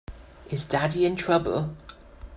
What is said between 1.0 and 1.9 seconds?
in trouble?